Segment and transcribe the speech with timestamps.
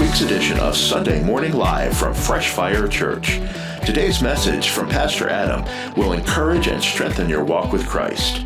[0.00, 3.40] Week's edition of Sunday Morning Live from Fresh Fire Church.
[3.84, 5.64] Today's message from Pastor Adam
[5.96, 8.42] will encourage and strengthen your walk with Christ.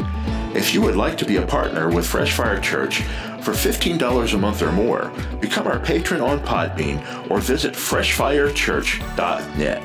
[0.55, 3.03] If you would like to be a partner with Fresh Fire Church
[3.43, 9.83] for $15 a month or more, become our patron on Podbean or visit freshfirechurch.net.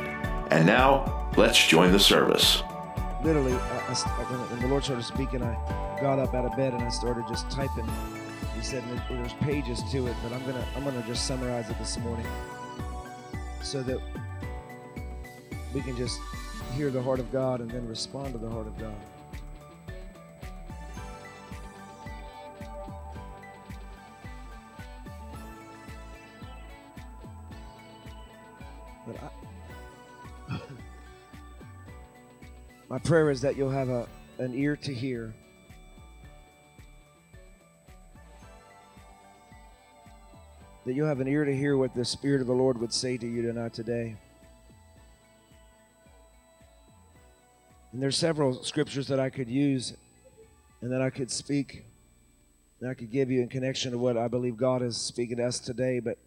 [0.52, 2.64] And now, let's join the service.
[3.24, 5.54] Literally, I, I, when the Lord started speaking, I
[6.00, 7.90] got up out of bed and I started just typing
[8.58, 12.00] he said there's pages to it, but I'm gonna I'm gonna just summarize it this
[12.00, 12.26] morning
[13.62, 14.00] so that
[15.76, 16.20] we can just
[16.74, 18.96] hear the heart of God and then respond to the heart of God.
[29.06, 29.18] But
[30.50, 30.60] I,
[32.90, 34.08] my prayer is that you'll have a,
[34.40, 35.36] an ear to hear
[40.88, 43.18] that you'll have an ear to hear what the Spirit of the Lord would say
[43.18, 44.16] to you tonight today.
[47.92, 49.98] And there's several scriptures that I could use
[50.80, 51.84] and that I could speak
[52.80, 55.48] and I could give you in connection to what I believe God is speaking to
[55.48, 56.00] us today.
[56.00, 56.20] But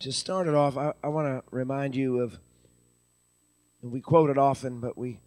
[0.00, 2.36] to start it off, I, I want to remind you of,
[3.82, 5.20] and we quote it often, but we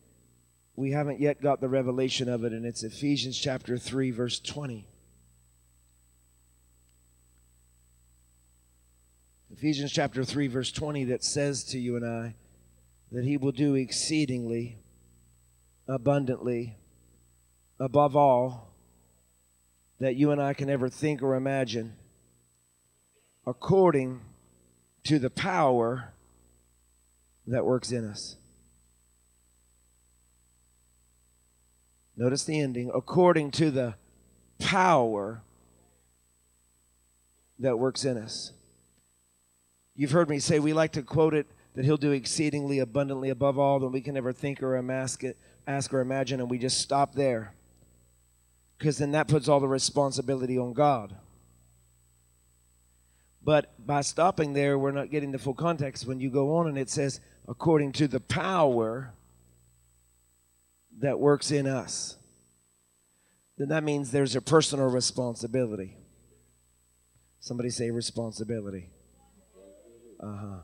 [0.76, 4.86] we haven't yet got the revelation of it, and it's Ephesians chapter 3, verse 20.
[9.62, 12.34] Ephesians chapter 3, verse 20, that says to you and I
[13.12, 14.80] that He will do exceedingly,
[15.88, 16.78] abundantly,
[17.80, 18.74] above all
[20.00, 21.94] that you and I can ever think or imagine,
[23.46, 24.22] according
[25.04, 26.12] to the power
[27.46, 28.38] that works in us.
[32.18, 33.94] Notice the ending according to the
[34.58, 35.44] power
[37.60, 38.54] that works in us.
[39.96, 43.58] You've heard me say we like to quote it that he'll do exceedingly abundantly above
[43.58, 44.76] all than we can ever think or
[45.68, 47.54] ask or imagine, and we just stop there.
[48.78, 51.16] Because then that puts all the responsibility on God.
[53.44, 56.06] But by stopping there, we're not getting the full context.
[56.06, 59.14] When you go on and it says, according to the power
[61.00, 62.18] that works in us,
[63.58, 65.96] then that means there's a personal responsibility.
[67.40, 68.90] Somebody say responsibility.
[70.22, 70.58] Uh-huh.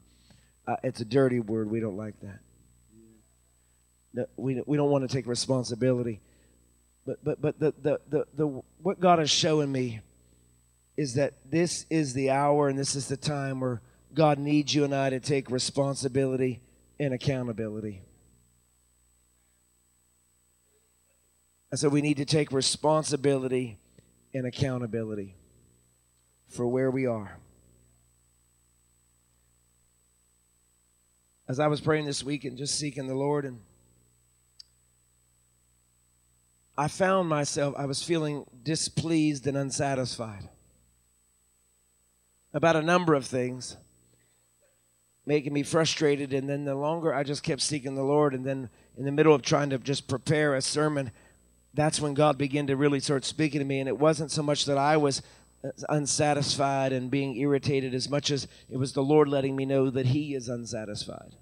[0.68, 1.70] Uh, it's a dirty word.
[1.70, 2.40] We don't like that.
[4.14, 6.22] No, we, we don't want to take responsibility.
[7.06, 10.02] But, but, but the, the, the, the, what God is showing me
[10.98, 13.82] is that this is the hour and this is the time where
[14.14, 16.60] God needs you and I to take responsibility
[17.00, 18.02] and accountability.
[21.72, 23.78] And so we need to take responsibility
[24.34, 25.36] and accountability
[26.48, 27.38] for where we are.
[31.48, 33.60] As I was praying this week and just seeking the Lord, and
[36.78, 40.50] I found myself, I was feeling displeased and unsatisfied
[42.54, 43.78] about a number of things,
[45.26, 46.34] making me frustrated.
[46.34, 49.34] And then the longer I just kept seeking the Lord, and then in the middle
[49.34, 51.12] of trying to just prepare a sermon,
[51.74, 53.80] that's when God began to really start speaking to me.
[53.80, 55.22] And it wasn't so much that I was
[55.90, 60.08] unsatisfied and being irritated as much as it was the Lord letting me know that
[60.08, 61.36] He is unsatisfied.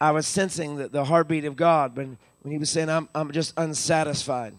[0.00, 3.32] I was sensing the, the heartbeat of God when, when He was saying, I'm, I'm
[3.32, 4.54] just unsatisfied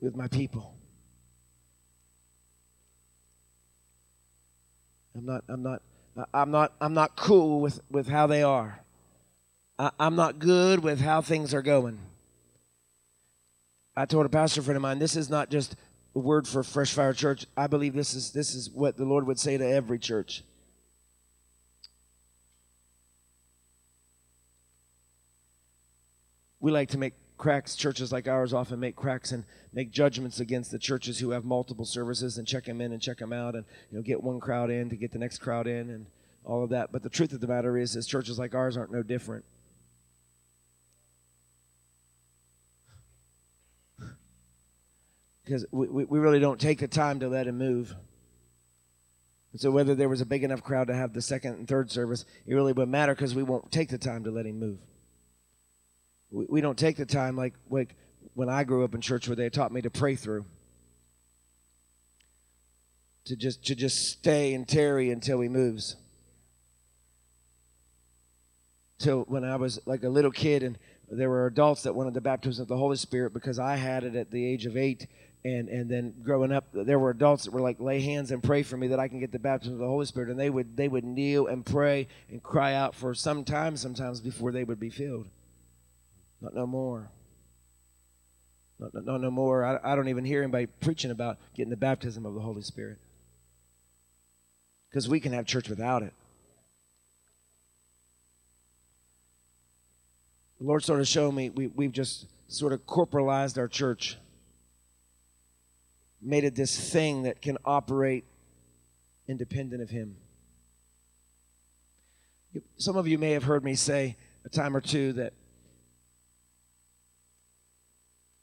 [0.00, 0.74] with my people.
[5.14, 5.82] I'm not, I'm not,
[6.34, 8.80] I'm not, I'm not cool with, with how they are.
[9.78, 11.98] I, I'm not good with how things are going.
[14.00, 15.76] I told a pastor friend of mine, this is not just
[16.14, 17.44] a word for Fresh Fire Church.
[17.54, 20.42] I believe this is this is what the Lord would say to every church.
[26.60, 27.76] We like to make cracks.
[27.76, 29.44] Churches like ours often make cracks and
[29.74, 33.18] make judgments against the churches who have multiple services and check them in and check
[33.18, 35.90] them out and you know get one crowd in to get the next crowd in
[35.90, 36.06] and
[36.46, 36.90] all of that.
[36.90, 39.44] But the truth of the matter is, is churches like ours aren't no different.
[45.50, 47.92] Because we, we really don't take the time to let him move.
[49.50, 51.90] And so whether there was a big enough crowd to have the second and third
[51.90, 54.78] service, it really wouldn't matter because we won't take the time to let him move.
[56.30, 57.96] We, we don't take the time like, like
[58.34, 60.44] when I grew up in church where they taught me to pray through.
[63.24, 65.96] To just to just stay and tarry until he moves.
[69.00, 70.78] Till when I was like a little kid and
[71.10, 74.14] there were adults that wanted the baptism of the Holy Spirit because I had it
[74.14, 75.08] at the age of eight
[75.44, 78.62] and and then growing up there were adults that were like lay hands and pray
[78.62, 80.28] for me that I can get the baptism of the Holy Spirit.
[80.28, 84.20] And they would they would kneel and pray and cry out for some time sometimes
[84.20, 85.28] before they would be filled.
[86.40, 87.10] Not no more.
[88.78, 89.64] Not, not no more.
[89.64, 92.98] I, I don't even hear anybody preaching about getting the baptism of the Holy Spirit.
[94.88, 96.12] Because we can have church without it.
[100.58, 104.16] The Lord sort of showed me we, we've just sort of corporalized our church
[106.20, 108.24] made it this thing that can operate
[109.28, 110.16] independent of Him.
[112.76, 115.32] Some of you may have heard me say a time or two that,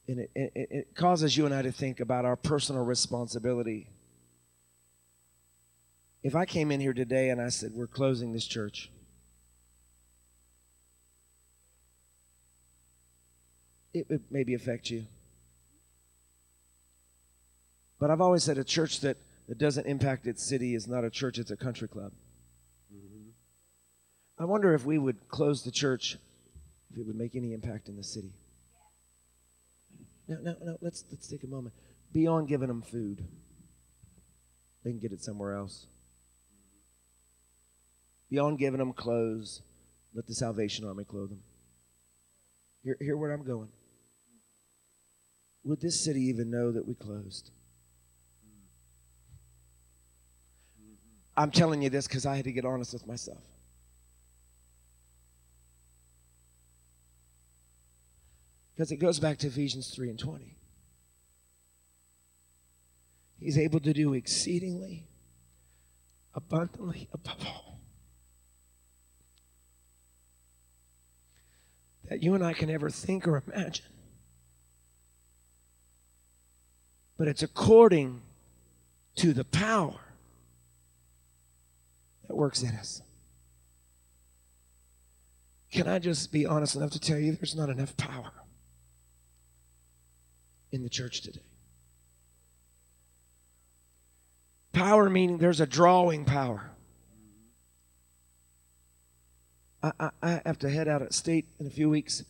[0.07, 3.89] and it, it, it causes you and I to think about our personal responsibility.
[6.23, 8.89] If I came in here today and I said, We're closing this church,
[13.93, 15.05] it would maybe affect you.
[17.99, 19.17] But I've always said a church that,
[19.47, 22.11] that doesn't impact its city is not a church, it's a country club.
[22.93, 23.29] Mm-hmm.
[24.39, 26.17] I wonder if we would close the church,
[26.91, 28.33] if it would make any impact in the city.
[30.27, 31.73] Now, now, now let's, let's take a moment.
[32.13, 33.23] Beyond giving them food,
[34.83, 35.87] they can get it somewhere else.
[38.29, 39.61] Beyond giving them clothes,
[40.13, 41.41] let the Salvation Army clothe them.
[42.83, 43.69] Hear, hear where I'm going.
[45.63, 47.51] Would this city even know that we closed?
[51.37, 53.37] I'm telling you this because I had to get honest with myself.
[58.75, 60.55] Because it goes back to Ephesians 3 and 20.
[63.39, 65.05] He's able to do exceedingly,
[66.33, 67.79] abundantly above all.
[72.09, 73.85] That you and I can ever think or imagine.
[77.15, 78.21] But it's according
[79.17, 80.06] to the power
[82.37, 83.01] works in us.
[85.71, 88.31] Can I just be honest enough to tell you there's not enough power
[90.71, 91.41] in the church today?
[94.71, 96.71] Power meaning there's a drawing power.
[99.83, 102.23] I, I, I have to head out of state in a few weeks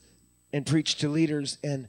[0.53, 1.87] and preach to leaders, and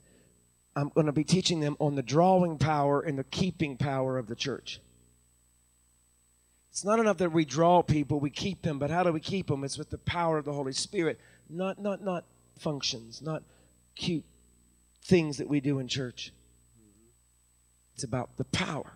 [0.77, 4.27] I'm going to be teaching them on the drawing power and the keeping power of
[4.27, 4.81] the church.
[6.79, 9.49] It's not enough that we draw people, we keep them, but how do we keep
[9.49, 9.65] them?
[9.65, 11.19] It's with the power of the Holy Spirit,
[11.51, 12.25] not not not
[12.57, 13.43] functions, not
[13.97, 14.23] cute
[15.03, 16.33] things that we do in church.
[17.97, 18.93] It's about the power.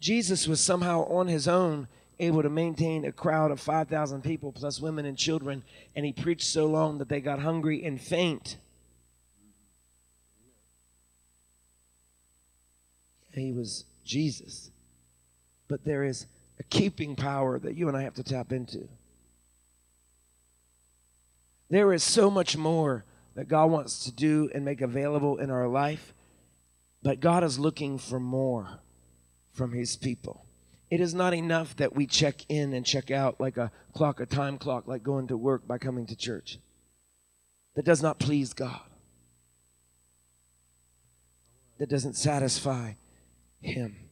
[0.00, 4.82] Jesus was somehow on his own able to maintain a crowd of 5,000 people plus
[4.82, 5.62] women and children,
[5.96, 8.58] and he preached so long that they got hungry and faint.
[13.32, 14.70] He was Jesus.
[15.66, 16.26] But there is
[16.60, 18.86] a keeping power that you and I have to tap into.
[21.70, 23.04] There is so much more
[23.34, 26.12] that God wants to do and make available in our life,
[27.02, 28.80] but God is looking for more
[29.52, 30.44] from His people.
[30.90, 34.26] It is not enough that we check in and check out like a clock, a
[34.26, 36.58] time clock, like going to work by coming to church.
[37.74, 38.82] That does not please God.
[41.78, 42.94] That doesn't satisfy
[43.62, 44.09] Him.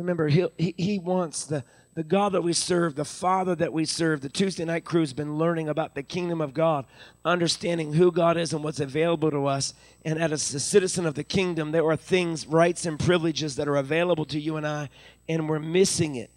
[0.00, 1.62] Remember, he, he, wants the,
[1.94, 4.22] the God that we serve, the Father that we serve.
[4.22, 6.86] The Tuesday night crew has been learning about the kingdom of God,
[7.22, 9.74] understanding who God is and what's available to us.
[10.02, 13.76] And as a citizen of the kingdom, there are things, rights, and privileges that are
[13.76, 14.88] available to you and I,
[15.28, 16.30] and we're missing it.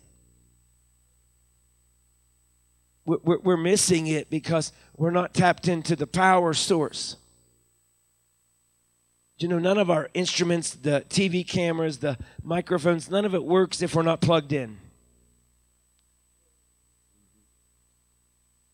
[3.05, 7.15] We're, we're missing it because we're not tapped into the power source
[9.37, 13.81] you know, none of our instruments, the TV cameras, the microphones, none of it works
[13.81, 14.77] if we're not plugged in.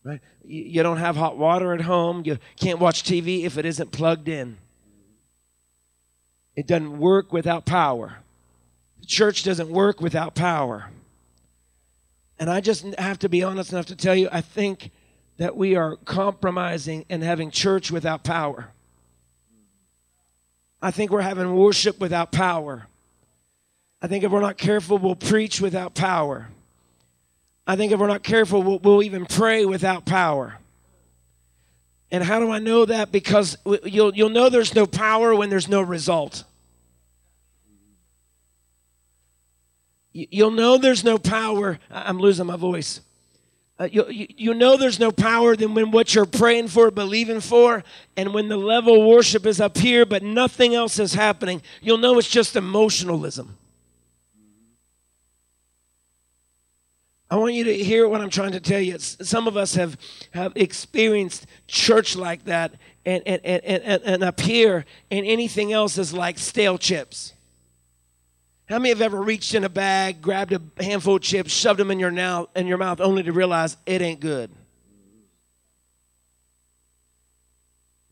[0.04, 0.20] Right?
[0.44, 2.22] You don't have hot water at home.
[2.24, 4.58] You can't watch TV if it isn't plugged in.
[6.56, 8.18] It doesn't work without power.
[9.00, 10.90] The church doesn't work without power.
[12.38, 14.90] And I just have to be honest enough to tell you, I think
[15.36, 18.68] that we are compromising and having church without power.
[20.82, 22.86] I think we're having worship without power.
[24.02, 26.48] I think if we're not careful, we'll preach without power.
[27.66, 30.58] I think if we're not careful, we'll, we'll even pray without power.
[32.10, 33.12] And how do I know that?
[33.12, 36.44] Because you'll, you'll know there's no power when there's no result.
[40.12, 41.78] You'll know there's no power.
[41.90, 43.00] I'm losing my voice.
[43.80, 47.82] Uh, you, you, know there's no power than when what you're praying for, believing for,
[48.14, 51.62] and when the level of worship is up here, but nothing else is happening.
[51.80, 53.56] You'll know it's just emotionalism.
[57.30, 58.98] I want you to hear what I'm trying to tell you.
[58.98, 59.96] Some of us have,
[60.32, 62.74] have experienced church like that,
[63.06, 67.32] and, and, and, and up here, and anything else is like stale chips.
[68.70, 71.90] How many have ever reached in a bag, grabbed a handful of chips, shoved them
[71.90, 74.48] in your, now, in your mouth only to realize it ain't good?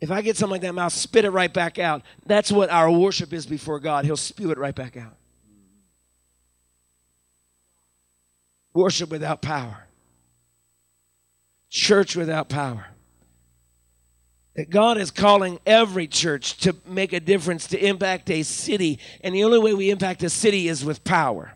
[0.01, 2.03] If I get something like that mouth, spit it right back out.
[2.27, 4.05] That's what our worship is before God.
[4.05, 5.15] He'll spew it right back out.
[8.75, 9.87] Worship without power.
[11.71, 12.87] Church without power
[14.65, 18.99] God is calling every church to make a difference, to impact a city.
[19.23, 21.55] And the only way we impact a city is with power.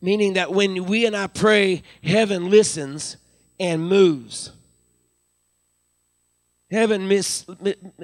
[0.00, 3.16] Meaning that when we and I pray, heaven listens
[3.60, 4.52] and moves.
[6.70, 7.44] Heaven miss,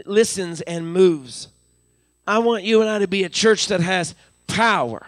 [0.04, 1.48] listens and moves.
[2.26, 4.14] I want you and I to be a church that has
[4.46, 5.06] power.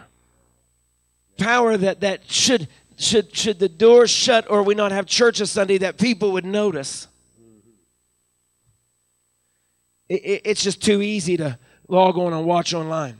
[1.37, 5.45] Power that, that should, should, should the doors shut or we not have church a
[5.47, 7.07] Sunday, that people would notice
[10.09, 13.19] it, it's just too easy to log on and watch online.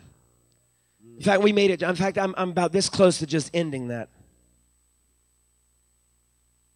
[1.18, 1.82] In fact, we made it.
[1.82, 4.10] In fact, I'm, I'm about this close to just ending that.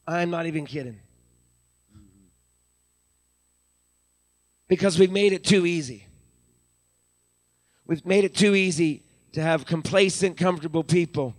[0.07, 0.99] I'm not even kidding.
[4.67, 6.05] Because we've made it too easy.
[7.85, 9.03] We've made it too easy
[9.33, 11.35] to have complacent, comfortable people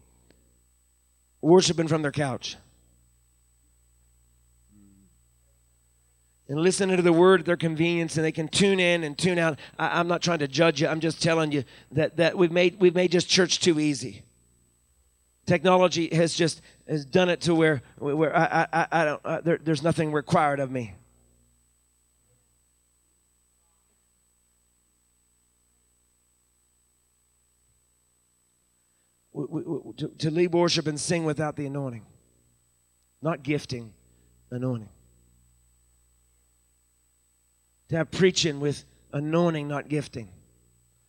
[1.40, 2.56] worshiping from their couch.
[6.52, 9.38] And listen to the word at their convenience and they can tune in and tune
[9.38, 9.58] out.
[9.78, 10.86] I, am not trying to judge you.
[10.86, 14.20] I'm just telling you that, that we've made we've made just church too easy.
[15.46, 19.60] Technology has just has done it to where where i i, I don't uh, there,
[19.64, 20.92] there's nothing required of me.
[29.34, 32.04] To, to lead worship and sing without the anointing.
[33.22, 33.94] Not gifting
[34.50, 34.90] anointing
[37.92, 40.30] to have preaching with anointing, not gifting.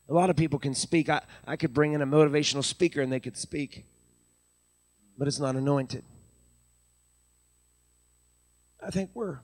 [0.10, 1.08] A lot of people can speak.
[1.08, 3.86] I, I could bring in a motivational speaker and they could speak,
[5.18, 6.04] but it's not anointed.
[8.86, 9.40] I think we're.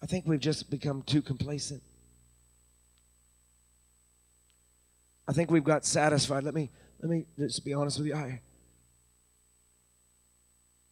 [0.00, 1.82] I think we've just become too complacent.
[5.26, 6.44] I think we've got satisfied.
[6.44, 8.14] Let me let me just be honest with you.
[8.14, 8.40] I,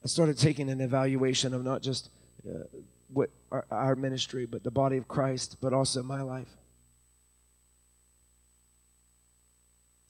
[0.04, 2.10] I started taking an evaluation of not just
[2.48, 2.64] uh,
[3.12, 6.48] what our, our ministry, but the body of Christ, but also my life.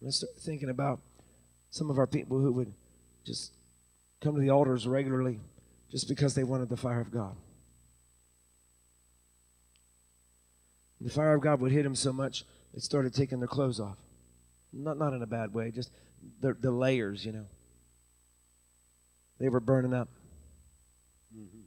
[0.06, 1.00] I started thinking about
[1.70, 2.72] some of our people who would
[3.24, 3.52] just
[4.20, 5.40] come to the altars regularly
[5.90, 7.34] just because they wanted the fire of God.
[11.00, 13.96] The fire of God would hit them so much, they started taking their clothes off.
[14.78, 15.90] Not, not in a bad way, just
[16.40, 17.47] the, the layers, you know.
[19.38, 20.09] They were burning up.
[21.37, 21.61] Mm-hmm.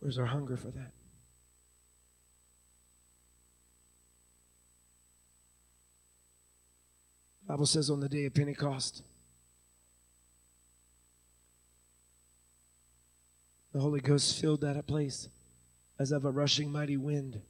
[0.00, 0.92] Where's our hunger for that?
[7.46, 9.02] Bible says on the day of Pentecost,
[13.72, 15.28] the Holy Ghost filled that place
[16.02, 17.40] as of a rushing mighty wind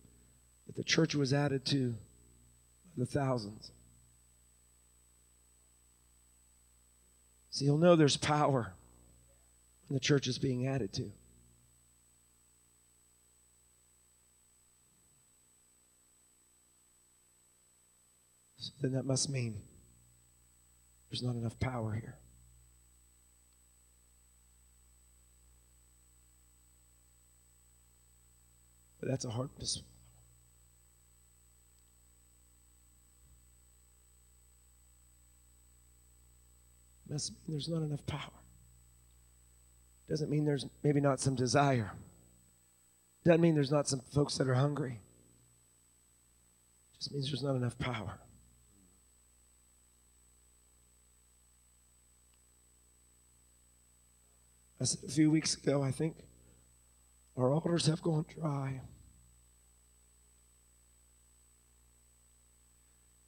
[0.67, 1.95] that the church was added to
[2.99, 3.71] the thousands.
[7.51, 8.75] See, you'll know there's power
[9.89, 11.11] when the church is being added to.
[18.59, 19.57] So then that must mean
[21.11, 22.17] there's not enough power here.
[29.03, 29.51] But that's a hard
[37.11, 38.31] Doesn't mean there's not enough power.
[40.09, 41.93] Doesn't mean there's maybe not some desire.
[43.25, 45.01] Doesn't mean there's not some folks that are hungry.
[46.95, 48.21] Just means there's not enough power.
[54.81, 56.17] I said a few weeks ago, I think
[57.37, 58.81] our altars have gone dry.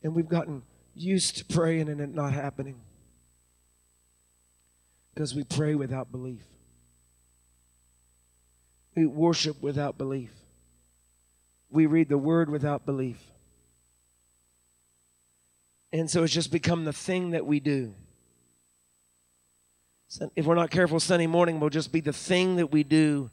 [0.04, 0.62] And we've gotten
[0.94, 2.76] used to praying and it not happening.
[5.12, 6.42] Because we pray without belief.
[8.94, 10.30] We worship without belief.
[11.70, 13.18] We read the word without belief.
[15.92, 17.94] And so it's just become the thing that we do.
[20.37, 23.30] If we're not careful, Sunday morning will just be the thing that we do,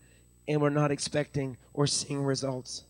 [0.47, 2.83] and we're not expecting or seeing results.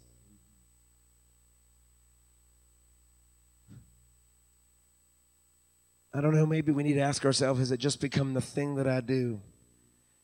[6.13, 8.75] I don't know, maybe we need to ask ourselves has it just become the thing
[8.75, 9.39] that I do?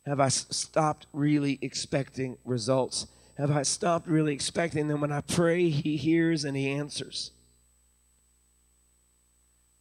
[0.06, 3.08] Have I stopped really expecting results?
[3.38, 7.32] Have I stopped really expecting them when I pray, He hears and He answers?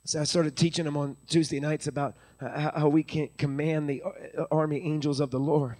[0.04, 4.42] So I started teaching them on Tuesday nights about how we can command the uh,
[4.42, 5.76] uh, army angels of the Lord.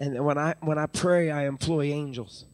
[0.00, 2.46] And when I when I pray, I employ angels.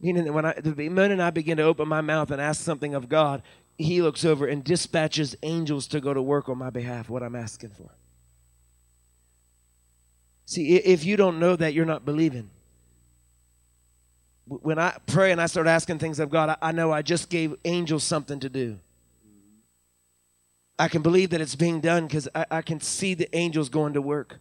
[0.00, 2.94] Meaning that when I, the moment I begin to open my mouth and ask something
[2.94, 3.42] of God,
[3.76, 7.36] He looks over and dispatches angels to go to work on my behalf, what I'm
[7.36, 7.90] asking for.
[10.46, 12.50] See, if you don't know that, you're not believing.
[14.46, 17.54] When I pray and I start asking things of God, I know I just gave
[17.64, 18.80] angels something to do.
[20.76, 23.92] I can believe that it's being done because I, I can see the angels going
[23.92, 24.40] to work.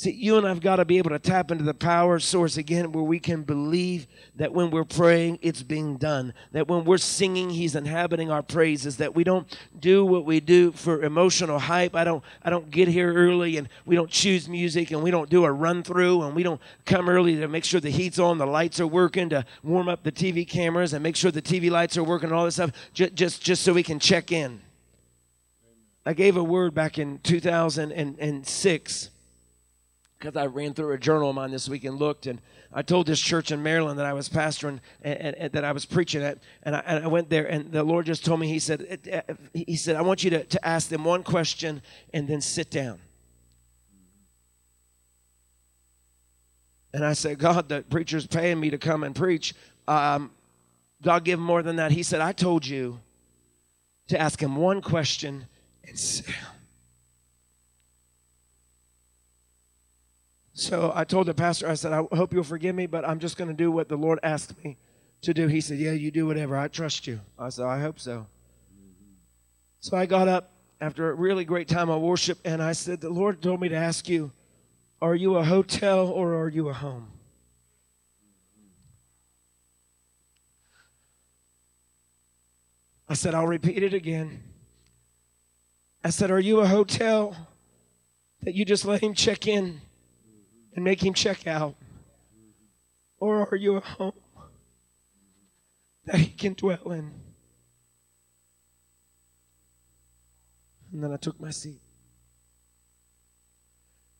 [0.00, 2.90] See, you and I've got to be able to tap into the power source again
[2.90, 6.32] where we can believe that when we're praying, it's being done.
[6.52, 8.96] That when we're singing, He's inhabiting our praises.
[8.96, 9.46] That we don't
[9.78, 11.94] do what we do for emotional hype.
[11.94, 15.28] I don't, I don't get here early and we don't choose music and we don't
[15.28, 18.38] do a run through and we don't come early to make sure the heat's on,
[18.38, 21.70] the lights are working, to warm up the TV cameras and make sure the TV
[21.70, 24.62] lights are working and all this stuff just, just, just so we can check in.
[26.06, 29.10] I gave a word back in 2006
[30.20, 32.40] because I ran through a journal of mine this week and looked, and
[32.74, 35.72] I told this church in Maryland that I was pastoring and, and, and that I
[35.72, 38.46] was preaching at, and I, and I, went there, and the Lord just told me,
[38.46, 39.00] He said,
[39.54, 41.80] He said, I want you to, to ask them one question
[42.12, 43.00] and then sit down.
[46.92, 49.54] And I said, God, the preacher's paying me to come and preach.
[49.88, 50.32] Um,
[51.02, 51.92] God give more than that.
[51.92, 53.00] He said, I told you
[54.08, 55.46] to ask him one question
[55.88, 56.59] and sit down.
[60.60, 63.38] So I told the pastor, I said, I hope you'll forgive me, but I'm just
[63.38, 64.76] going to do what the Lord asked me
[65.22, 65.46] to do.
[65.46, 66.54] He said, Yeah, you do whatever.
[66.54, 67.20] I trust you.
[67.38, 68.26] I said, I hope so.
[69.80, 73.08] So I got up after a really great time of worship and I said, The
[73.08, 74.32] Lord told me to ask you,
[75.00, 77.08] Are you a hotel or are you a home?
[83.08, 84.42] I said, I'll repeat it again.
[86.04, 87.48] I said, Are you a hotel
[88.42, 89.80] that you just let him check in?
[90.74, 91.74] And make him check out?
[93.18, 94.12] Or are you a home
[96.06, 97.10] that he can dwell in?
[100.92, 101.80] And then I took my seat.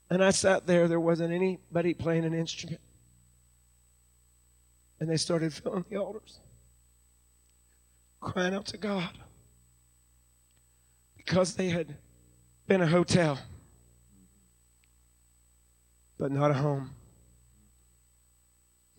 [0.08, 0.88] And I sat there.
[0.88, 2.80] There wasn't anybody playing an instrument.
[4.98, 6.40] And they started filling the altars,
[8.20, 9.18] crying out to God
[11.30, 11.94] because they had
[12.66, 13.38] been a hotel
[16.20, 16.90] but not a home.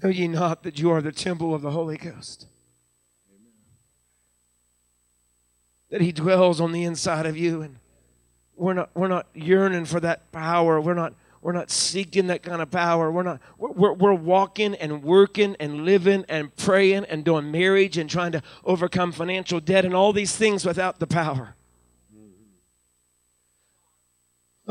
[0.01, 2.47] Know ye not that you are the temple of the Holy Ghost?
[5.91, 7.77] That He dwells on the inside of you, and
[8.55, 10.81] we're not we're not yearning for that power.
[10.81, 13.11] We're not we're not seeking that kind of power.
[13.11, 18.09] We're not we're, we're walking and working and living and praying and doing marriage and
[18.09, 21.55] trying to overcome financial debt and all these things without the power.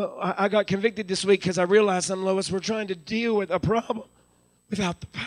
[0.01, 3.37] Uh, I got convicted this week because I realized I'm Lois, we're trying to deal
[3.37, 4.09] with a problem
[4.71, 5.27] without the power.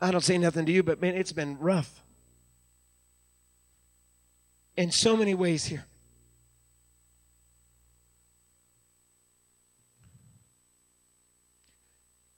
[0.00, 2.02] I don't say nothing to you, but man, it's been rough
[4.76, 5.84] in so many ways here.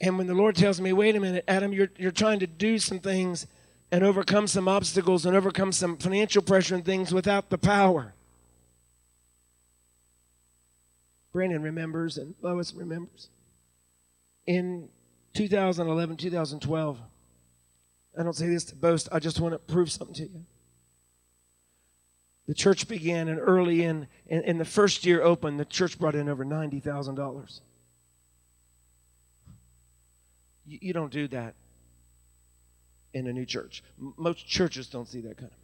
[0.01, 2.79] And when the Lord tells me, wait a minute, Adam, you're, you're trying to do
[2.79, 3.47] some things
[3.95, 8.13] and overcome some obstacles and overcome some financial pressure and things without the power.
[11.33, 13.29] Brandon remembers and Lois remembers.
[14.49, 14.89] In
[15.35, 16.99] 2011, 2012,
[18.19, 20.45] I don't say this to boast, I just want to prove something to you.
[22.49, 26.17] The church began, and early in, in, in the first year open, the church brought
[26.17, 27.61] in over $90,000.
[30.67, 31.55] You, you don't do that
[33.15, 33.83] in a new church.
[34.19, 35.59] Most churches don't see that kind of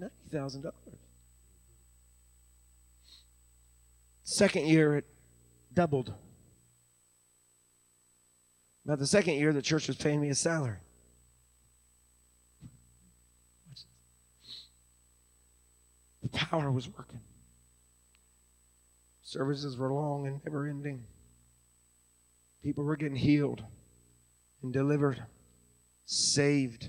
[0.00, 0.12] money.
[0.32, 0.72] $90,000.
[4.24, 5.04] Second year, it
[5.74, 6.14] doubled.
[8.84, 10.78] Now, the second year, the church was paying me a salary.
[16.22, 17.20] The power was working.
[19.22, 21.04] Services were long and never ending.
[22.62, 23.62] People were getting healed
[24.62, 25.22] and delivered,
[26.06, 26.88] saved,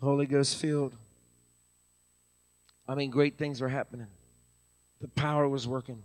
[0.00, 0.94] Holy Ghost filled.
[2.88, 4.08] I mean, great things were happening.
[5.00, 6.02] The power was working.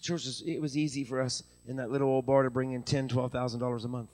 [0.00, 3.08] Church, it was easy for us in that little old bar to bring in ten,
[3.08, 4.10] twelve thousand dollars a month.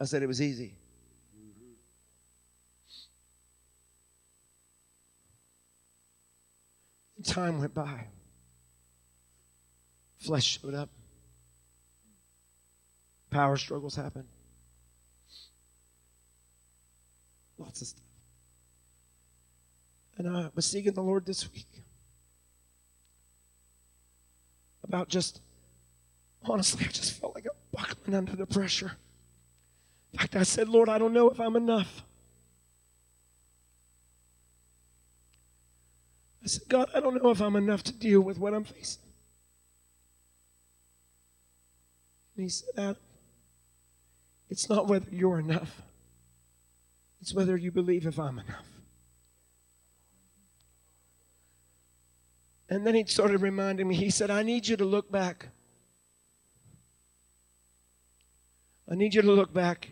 [0.00, 0.74] I said it was easy.
[7.22, 8.06] Time went by.
[10.20, 10.90] Flesh showed up.
[13.30, 14.28] Power struggles happened.
[17.58, 18.04] Lots of stuff.
[20.18, 21.66] And I was seeking the Lord this week
[24.84, 25.40] about just,
[26.44, 28.92] honestly, I just felt like I'm buckling under the pressure.
[30.12, 32.02] In fact, I said, Lord, I don't know if I'm enough.
[36.42, 39.09] I said, God, I don't know if I'm enough to deal with what I'm facing.
[42.40, 42.96] And he said, Adam,
[44.48, 45.82] it's not whether you're enough,
[47.20, 48.66] it's whether you believe if I'm enough.
[52.70, 55.48] And then he started reminding me, he said, I need you to look back.
[58.90, 59.90] I need you to look back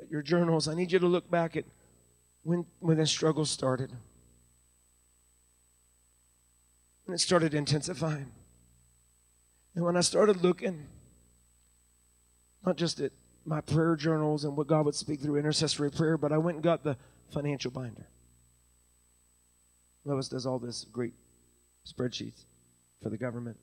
[0.00, 0.68] at your journals.
[0.68, 1.64] I need you to look back at
[2.44, 3.90] when, when the struggle started.
[7.04, 8.30] And it started intensifying.
[9.74, 10.86] And when I started looking,
[12.66, 13.12] not just at
[13.46, 16.64] my prayer journals and what God would speak through intercessory prayer, but I went and
[16.64, 16.96] got the
[17.32, 18.08] financial binder.
[20.04, 21.14] Lois does all this great
[21.86, 22.44] spreadsheets
[23.00, 23.56] for the government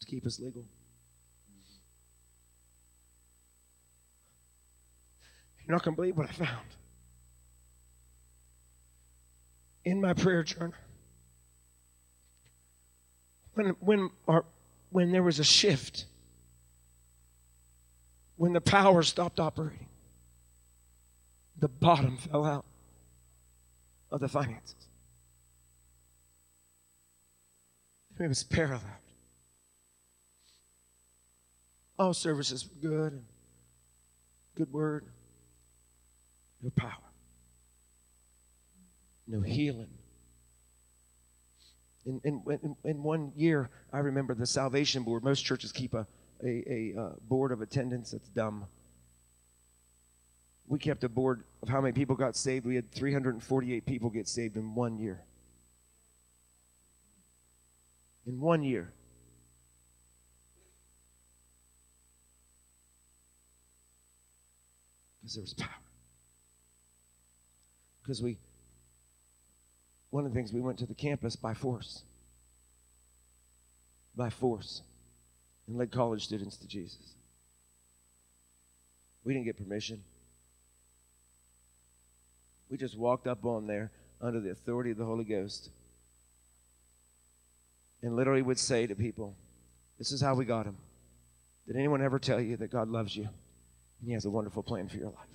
[0.00, 0.64] to keep us legal.
[5.66, 6.66] You're not going to believe what I found.
[9.84, 10.74] In my prayer journal,
[13.54, 14.44] when, when, our,
[14.90, 16.04] when there was a shift,
[18.36, 19.88] when the power stopped operating,
[21.58, 22.64] the bottom fell out
[24.10, 24.74] of the finances.
[28.18, 28.82] It was paralleled.
[31.98, 33.22] All services were good
[34.56, 35.04] good word.
[36.62, 36.92] No power.
[39.28, 39.90] No healing.
[42.06, 45.24] In, in, in, one year, I remember the Salvation Board.
[45.24, 46.06] Most churches keep a,
[46.42, 48.66] a, a uh, board of attendance that's dumb.
[50.68, 52.66] We kept a board of how many people got saved.
[52.66, 55.22] We had 348 people get saved in one year.
[58.26, 58.92] In one year.
[65.20, 65.70] Because there was power.
[68.02, 68.38] Because we
[70.10, 72.02] one of the things we went to the campus by force.
[74.16, 74.82] By force.
[75.66, 77.14] And led college students to Jesus.
[79.24, 80.02] We didn't get permission.
[82.70, 85.70] We just walked up on there under the authority of the Holy Ghost
[88.02, 89.34] and literally would say to people,
[89.98, 90.76] This is how we got him.
[91.66, 94.88] Did anyone ever tell you that God loves you and He has a wonderful plan
[94.88, 95.26] for your life?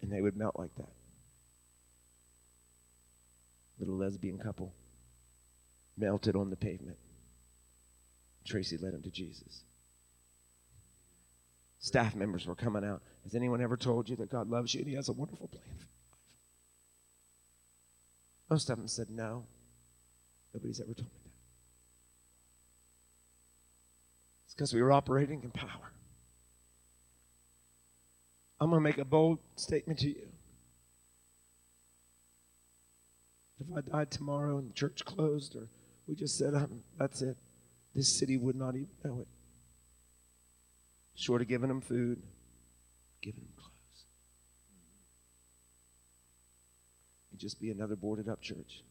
[0.00, 0.88] And they would melt like that
[3.78, 4.72] little lesbian couple
[5.96, 6.96] melted on the pavement.
[8.48, 9.62] Tracy led him to Jesus.
[11.80, 13.02] Staff members were coming out.
[13.24, 15.62] Has anyone ever told you that God loves you and He has a wonderful plan
[15.76, 16.18] for your life?
[18.50, 19.44] Most of them said no.
[20.54, 21.30] Nobody's ever told me that.
[24.46, 25.92] It's because we were operating in power.
[28.60, 30.28] I'm going to make a bold statement to you.
[33.60, 35.68] If I died tomorrow and the church closed or
[36.08, 36.54] we just said,
[36.98, 37.36] that's it,
[37.98, 39.26] this city would not even know it.
[41.16, 42.22] Short of giving them food,
[43.20, 44.04] giving them clothes.
[47.32, 48.84] It'd just be another boarded up church.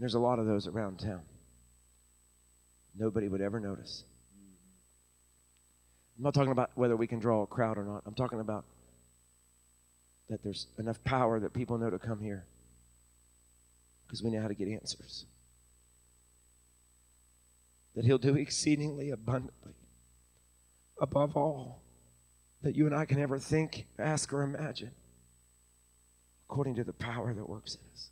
[0.00, 1.22] There's a lot of those around town.
[2.98, 4.02] Nobody would ever notice.
[6.16, 8.02] I'm not talking about whether we can draw a crowd or not.
[8.04, 8.64] I'm talking about
[10.28, 12.44] that there's enough power that people know to come here
[14.06, 15.24] because we know how to get answers.
[17.94, 19.74] That He'll do exceedingly abundantly,
[21.00, 21.82] above all
[22.62, 24.90] that you and I can ever think, ask, or imagine,
[26.48, 28.10] according to the power that works in us.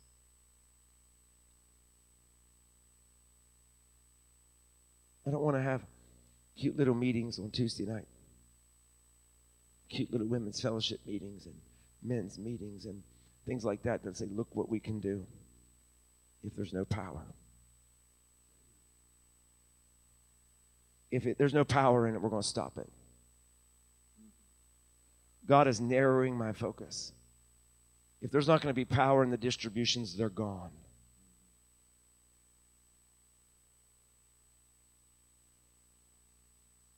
[5.25, 5.81] I don't want to have
[6.57, 8.07] cute little meetings on Tuesday night,
[9.89, 11.55] cute little women's fellowship meetings and
[12.03, 13.01] men's meetings and
[13.45, 15.25] things like that that say, look what we can do
[16.43, 17.23] if there's no power.
[21.09, 22.89] If it, there's no power in it, we're going to stop it.
[25.47, 27.13] God is narrowing my focus.
[28.21, 30.71] If there's not going to be power in the distributions, they're gone.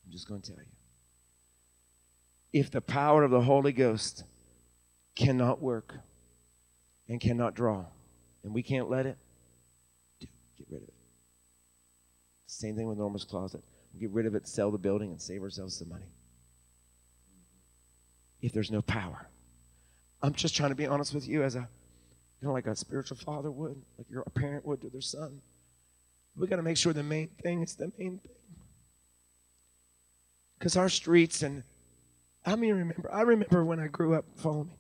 [0.06, 0.66] I'm just going to tell you.
[2.52, 4.24] If the power of the Holy Ghost
[5.16, 5.96] cannot work
[7.08, 7.86] and cannot draw,
[8.44, 9.18] and we can't let it,
[10.20, 10.94] get rid of it.
[12.48, 13.62] Same thing with Norma's Closet.
[14.00, 16.06] Get rid of it, sell the building, and save ourselves some money.
[18.42, 19.28] If there's no power.
[20.22, 21.68] I'm just trying to be honest with you as a,
[22.42, 25.42] you know, like a spiritual father would, like your parent would to their son.
[26.38, 28.32] We got to make sure the main thing is the main thing.
[30.58, 31.64] Because our streets and
[32.46, 34.26] I mean, remember, I remember when I grew up.
[34.36, 34.72] Follow me.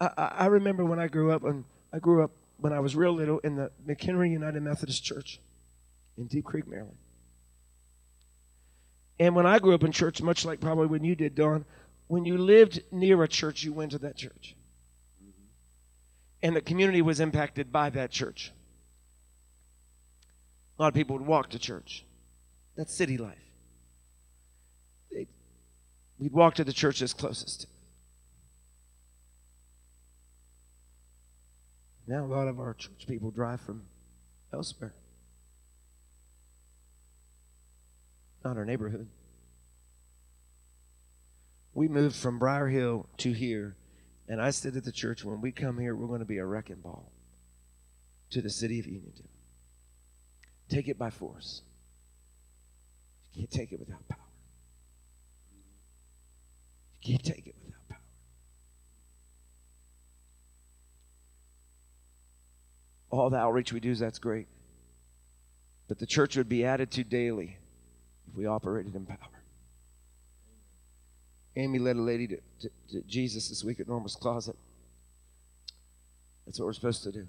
[0.00, 3.12] I, I, remember when I grew up, and I grew up when I was real
[3.12, 5.40] little in the McHenry United Methodist Church
[6.18, 6.98] in Deep Creek, Maryland.
[9.18, 11.64] And when I grew up in church, much like probably when you did, Don,
[12.08, 14.54] when you lived near a church, you went to that church.
[16.42, 18.52] And the community was impacted by that church.
[20.78, 22.04] A lot of people would walk to church.
[22.76, 23.38] That's city life.
[26.18, 27.66] We'd walk to the church that's closest.
[32.06, 33.82] Now, a lot of our church people drive from
[34.52, 34.94] elsewhere.
[38.44, 39.08] Not our neighborhood.
[41.74, 43.76] We moved from Brier Hill to here,
[44.28, 46.46] and I said at the church, when we come here, we're going to be a
[46.46, 47.10] wrecking ball
[48.30, 49.28] to the city of Uniontown.
[50.68, 51.62] Take it by force.
[53.32, 54.18] You can't take it without power.
[57.02, 57.75] You can't take it without
[63.16, 64.46] All the outreach we do, is that's great.
[65.88, 67.56] But the church would be added to daily
[68.28, 69.18] if we operated in power.
[71.56, 74.56] Amy led a lady to, to, to Jesus this week at Norma's Closet.
[76.44, 77.26] That's what we're supposed to do.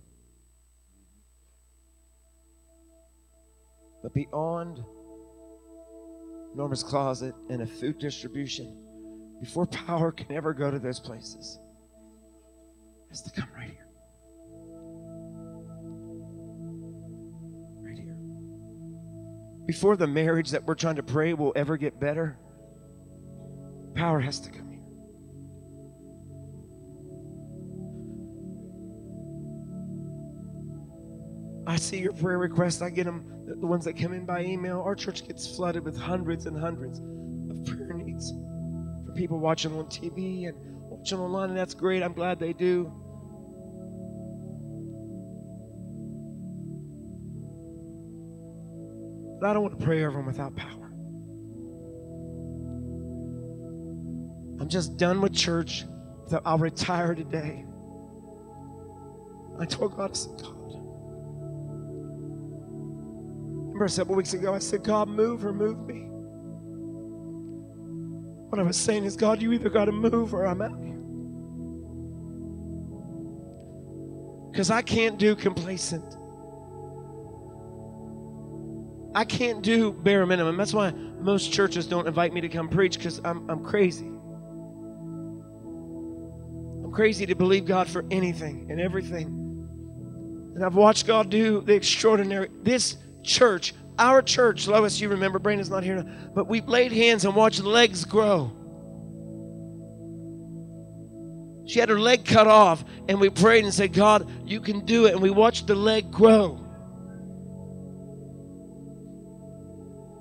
[4.03, 4.83] But beyond
[6.53, 8.75] Norma's Closet and a food distribution,
[9.39, 11.59] before power can ever go to those places,
[13.09, 13.86] has to come right here.
[19.67, 22.39] Before the marriage that we're trying to pray will ever get better,
[23.95, 24.81] power has to come here.
[31.67, 32.81] I see your prayer requests.
[32.81, 34.79] I get them, the ones that come in by email.
[34.79, 39.87] Our church gets flooded with hundreds and hundreds of prayer needs from people watching on
[39.87, 40.55] TV and
[40.89, 42.03] watching online, and that's great.
[42.03, 42.89] I'm glad they do.
[49.39, 50.91] But I don't want to pray over them without power.
[54.59, 55.85] I'm just done with church.
[56.27, 57.65] So I'll retire today.
[59.59, 60.53] I told God, I said, God.
[63.67, 66.07] Remember a several weeks ago, I said, God, move or move me.
[68.49, 70.95] What I was saying is, God, you either got to move or I'm out here.
[74.51, 76.17] Because I can't do complacent.
[79.17, 80.57] I can't do bare minimum.
[80.57, 84.05] That's why most churches don't invite me to come preach because I'm, I'm crazy.
[86.85, 89.25] I'm crazy to believe God for anything and everything.
[90.53, 92.49] And I've watched God do the extraordinary.
[92.61, 96.03] This church, our church, Lois, you remember, Brandon's not here,
[96.35, 98.51] but we've laid hands and watched legs grow.
[101.65, 105.07] She had her leg cut off, and we prayed and said, God, you can do
[105.07, 105.13] it.
[105.13, 106.66] And we watched the leg grow.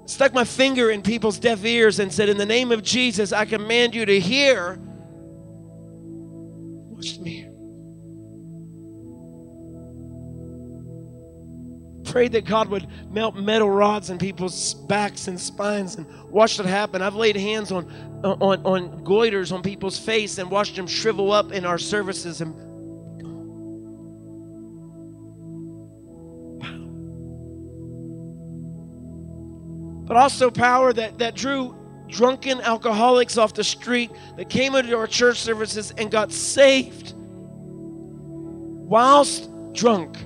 [0.06, 3.44] Stuck my finger in people's deaf ears and said, In the name of Jesus, I
[3.44, 4.78] command you to hear.
[6.96, 7.42] Watch me.
[12.04, 16.66] Prayed that God would melt metal rods in people's backs and spines and watched it
[16.66, 17.02] happen.
[17.02, 17.90] I've laid hands on,
[18.22, 22.40] uh, on, on goiters on people's face and watched them shrivel up in our services
[22.40, 22.54] and
[30.06, 31.74] but also power that, that drew
[32.08, 37.14] drunken alcoholics off the street that came into our church services and got saved
[38.86, 40.16] whilst drunk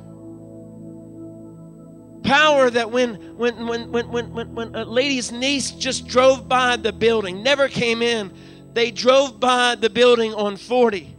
[2.23, 6.77] power that when when when when when when, when a lady's niece just drove by
[6.77, 8.33] the building, never came in,
[8.73, 11.17] they drove by the building on 40.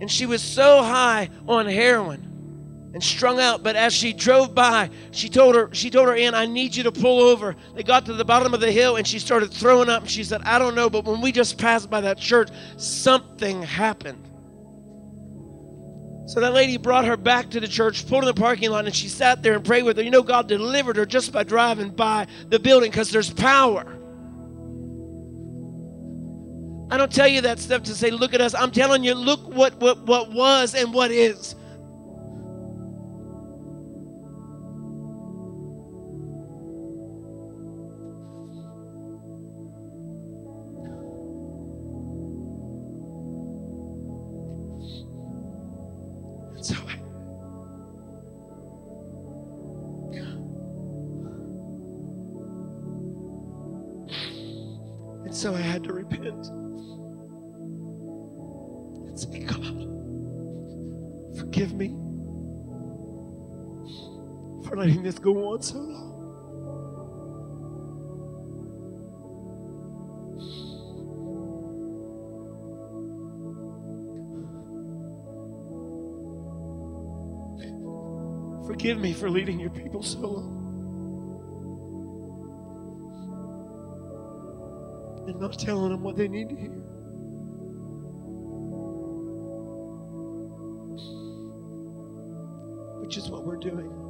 [0.00, 2.29] And she was so high on heroin
[2.92, 3.62] and strung out.
[3.62, 6.82] But as she drove by she told her she told her aunt i need you
[6.84, 7.56] to pull over.
[7.74, 10.02] They got to the bottom of the hill and she started throwing up.
[10.02, 13.62] And she said i don't know but when we just passed by that church something
[13.62, 14.26] happened.
[16.26, 18.94] So that lady brought her back to the church pulled in the parking lot and
[18.94, 20.02] she sat there and prayed with her.
[20.02, 23.96] You know god delivered her just by driving by the building because there's power.
[26.92, 28.52] I don't tell you that stuff to say, look at us.
[28.52, 31.54] I'm telling you, look what, what, what was and what is.
[61.40, 61.88] Forgive me
[64.68, 66.10] for letting this go on so long.
[78.66, 80.56] Forgive me for leading your people so long.
[85.26, 86.99] And not telling them what they need to hear.
[93.10, 94.09] Which is what we're doing.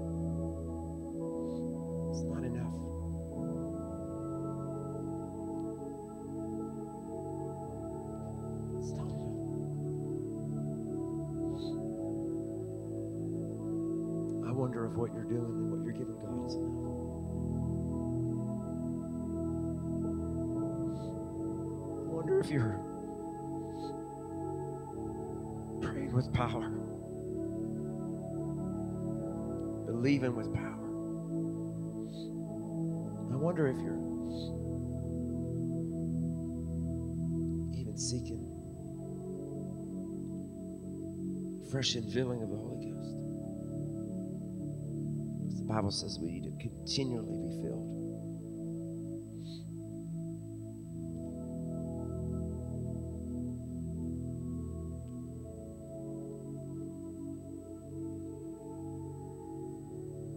[41.71, 43.15] Fresh infilling of the Holy Ghost.
[45.59, 47.87] The Bible says we need to continually be filled.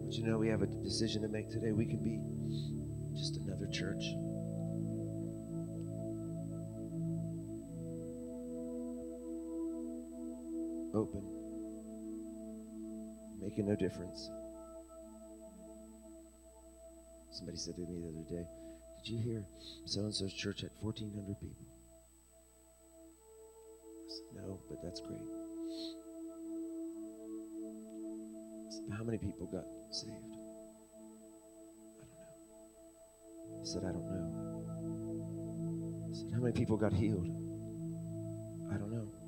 [0.06, 1.72] But you know, we have a decision to make today.
[1.72, 2.19] We could be
[3.15, 4.04] just another church.
[11.04, 11.24] Open,
[13.42, 14.30] making no difference.
[17.30, 18.48] Somebody said to me the other day,
[19.04, 19.44] Did you hear
[19.86, 21.68] so and so's church had 1,400 people?
[23.84, 25.28] I said, No, but that's great.
[28.63, 30.13] I said, How many people got saved?
[32.00, 33.60] I don't know.
[33.60, 34.28] He said, I don't know.
[36.10, 37.28] I said, How many people got healed?
[38.72, 39.23] I don't know.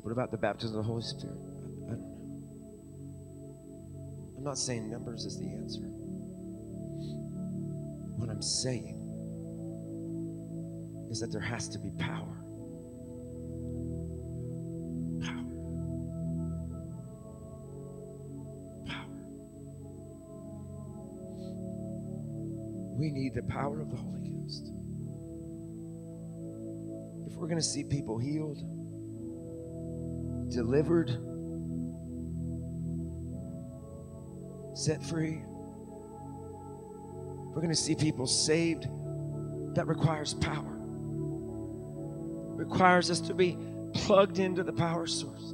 [0.00, 1.36] What about the baptism of the Holy Spirit?
[1.36, 2.14] I, I don't know.
[4.38, 5.90] I'm not saying numbers is the answer.
[8.16, 8.96] What I'm saying
[11.10, 12.36] is that there has to be power.
[15.22, 15.44] Power.
[18.86, 19.18] Power.
[22.98, 24.72] We need the power of the Holy Ghost.
[27.26, 28.58] If we're going to see people healed,
[30.48, 31.10] delivered,
[34.74, 35.42] set free,
[37.48, 38.88] we're going to see people saved,
[39.74, 40.76] that requires power.
[42.56, 43.56] Requires us to be
[43.94, 45.52] plugged into the power source.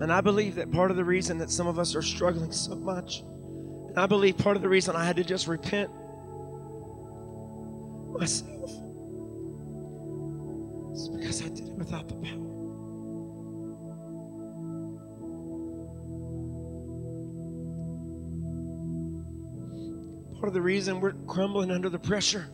[0.00, 2.74] And I believe that part of the reason that some of us are struggling so
[2.74, 3.20] much,
[3.88, 5.90] and I believe part of the reason I had to just repent
[20.50, 22.48] of the reason we're crumbling under the pressure.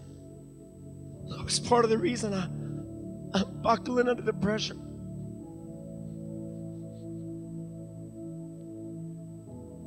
[1.42, 2.44] Was part of the reason I,
[3.38, 4.76] I'm buckling under the pressure.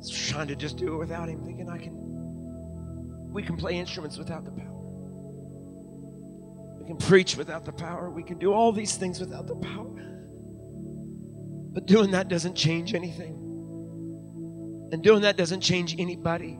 [0.00, 1.92] It's trying to just do it without him, thinking I can.
[3.30, 4.66] We can play instruments without the power.
[6.80, 8.10] We can preach without the power.
[8.10, 9.86] We can do all these things without the power.
[11.72, 13.36] But doing that doesn't change anything.
[14.90, 16.58] And doing that doesn't change anybody.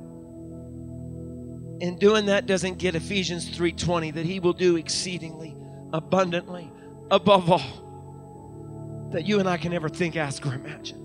[1.80, 5.56] And doing that doesn't get Ephesians 3:20 that he will do exceedingly
[5.92, 6.70] abundantly
[7.10, 10.98] above all that you and I can ever think, ask, or imagine.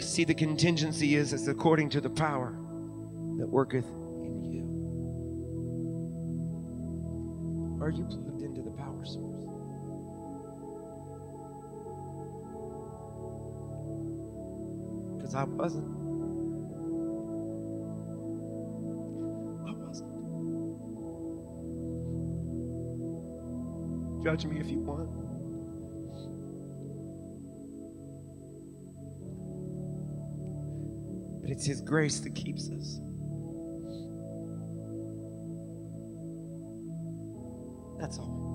[0.00, 2.56] See, the contingency is it's according to the power
[3.38, 4.62] that worketh in you.
[7.82, 9.44] Are you plugged into the power source?
[15.16, 15.97] Because I wasn't.
[24.22, 25.08] Judge me if you want.
[31.42, 33.00] But it's His grace that keeps us.
[38.00, 38.48] That's all.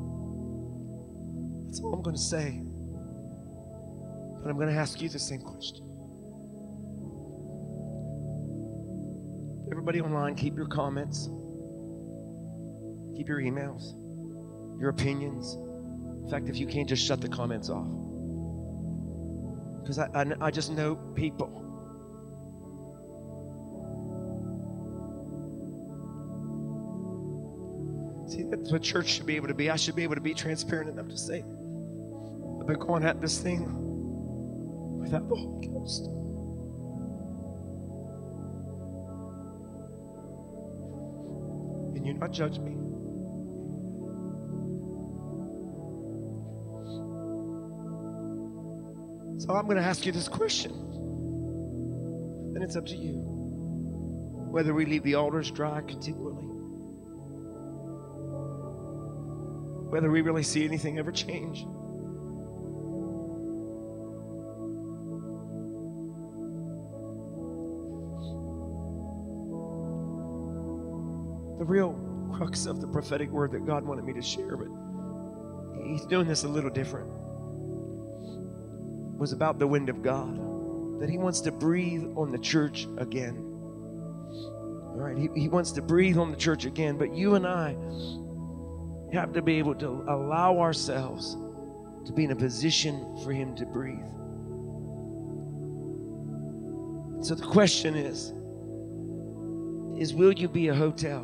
[1.65, 2.61] That's all I'm going to say.
[4.41, 5.89] But I'm going to ask you the same question.
[9.71, 11.29] Everybody online, keep your comments,
[13.17, 13.95] keep your emails,
[14.83, 15.53] your opinions.
[16.25, 17.87] In fact, if you can't, just shut the comments off.
[19.81, 21.61] Because I, I, I just know people.
[28.27, 29.69] See, that's what church should be able to be.
[29.69, 31.45] I should be able to be transparent enough to say,
[32.59, 33.61] I've been going at this thing
[34.99, 36.07] without the Holy Ghost.
[41.95, 42.82] And you not judge me.
[49.39, 50.71] So I'm going to ask you this question.
[52.55, 53.21] And it's up to you.
[54.51, 56.45] Whether we leave the altars dry continually,
[59.89, 61.65] whether we really see anything ever change.
[71.59, 71.93] The real
[72.33, 74.67] crux of the prophetic word that God wanted me to share, but
[75.85, 77.09] He's doing this a little different,
[79.23, 80.99] was about the wind of God.
[80.99, 83.37] That He wants to breathe on the church again.
[83.37, 87.77] All right, He, he wants to breathe on the church again, but you and I
[89.13, 91.37] have to be able to allow ourselves
[92.05, 93.99] to be in a position for Him to breathe.
[97.25, 98.33] So the question is,
[100.01, 101.23] is will you be a hotel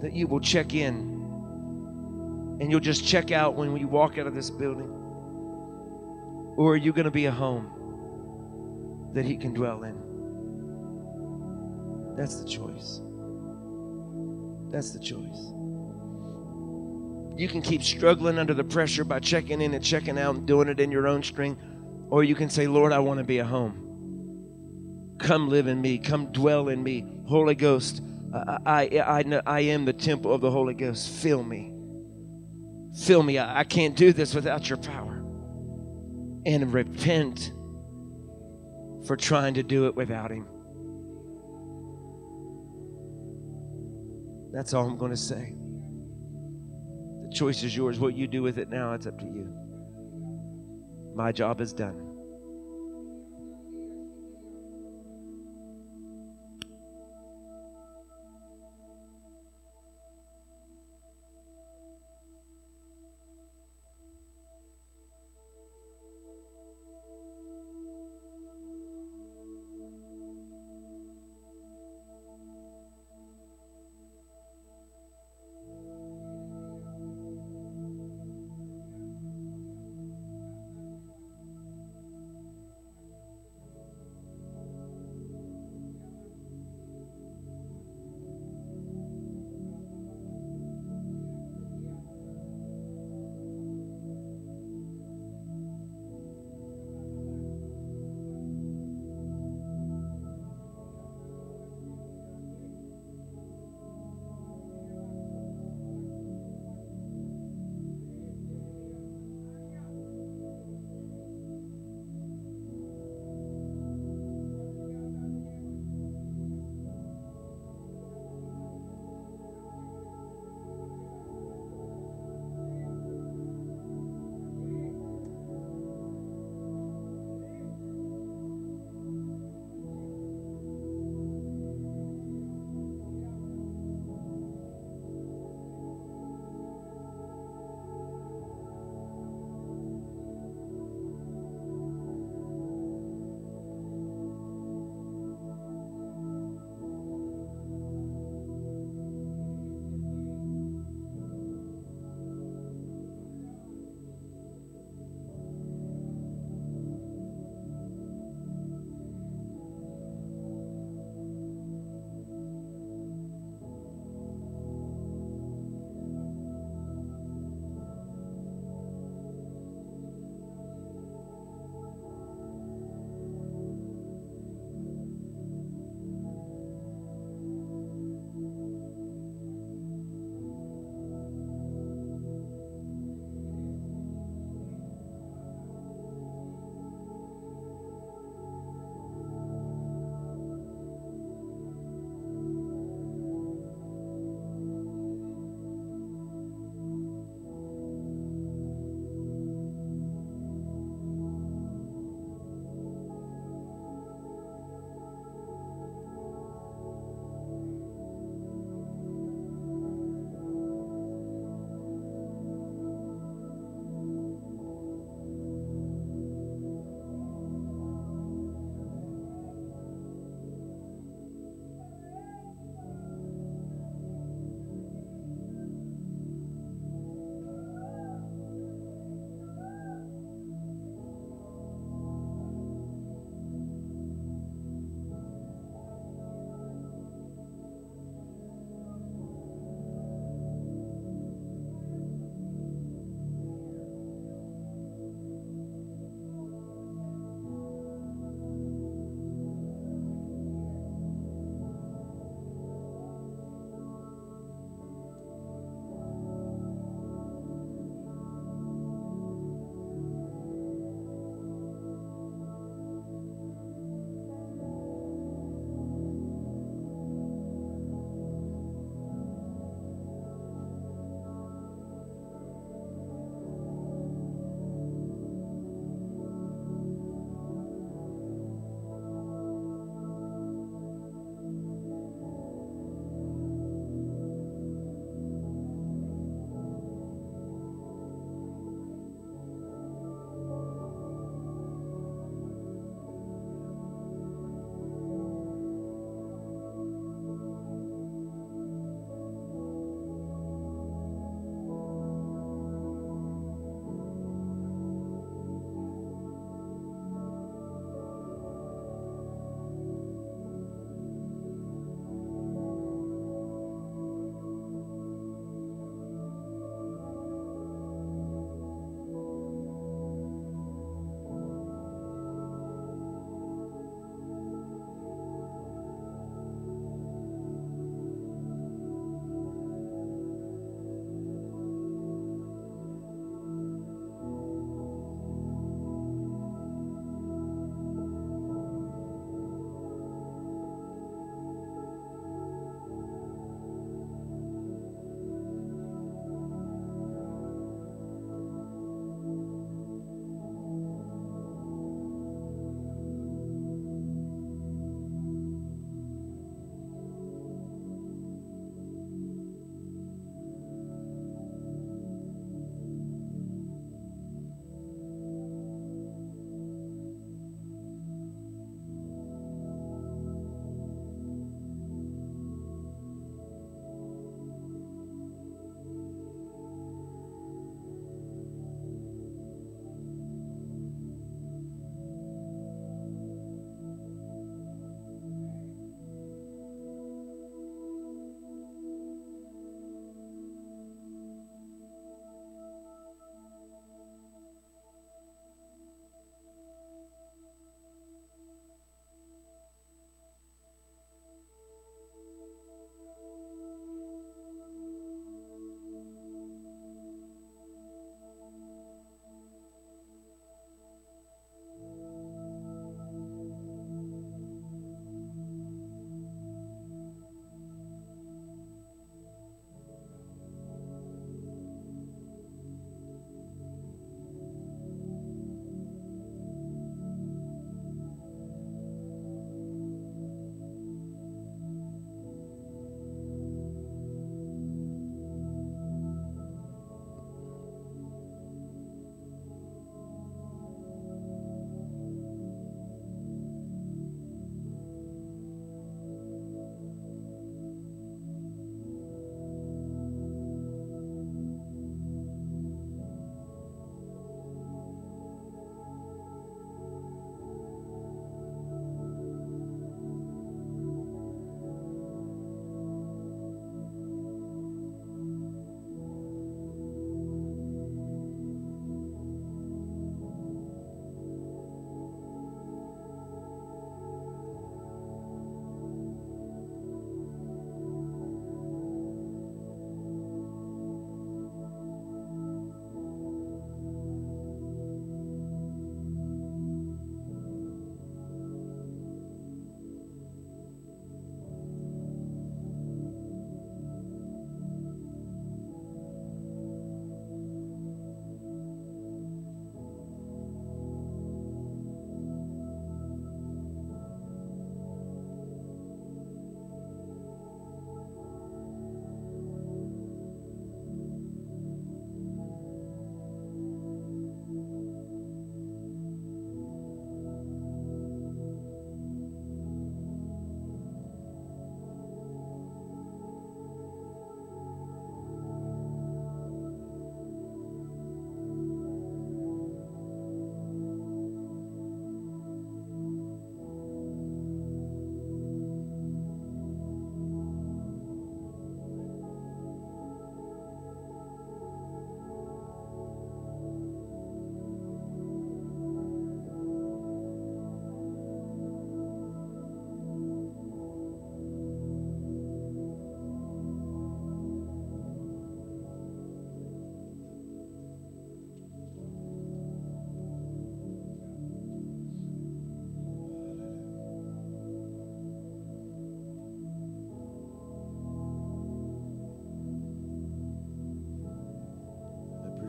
[0.00, 0.94] that you will check in
[2.60, 4.99] and you'll just check out when you walk out of this building?
[6.56, 7.70] Or are you going to be a home
[9.14, 9.96] that He can dwell in?
[12.16, 13.00] That's the choice.
[14.70, 15.52] That's the choice.
[17.36, 20.68] You can keep struggling under the pressure by checking in and checking out and doing
[20.68, 21.62] it in your own strength.
[22.10, 25.16] Or you can say, Lord, I want to be a home.
[25.18, 25.98] Come live in me.
[25.98, 27.06] Come dwell in me.
[27.26, 28.02] Holy Ghost,
[28.34, 31.08] I, I, I, I am the temple of the Holy Ghost.
[31.08, 31.72] Fill me.
[32.98, 33.38] Fill me.
[33.38, 35.19] I, I can't do this without your power.
[36.46, 37.52] And repent
[39.06, 40.46] for trying to do it without Him.
[44.52, 45.54] That's all I'm going to say.
[47.28, 48.00] The choice is yours.
[48.00, 49.54] What you do with it now, it's up to you.
[51.14, 52.09] My job is done.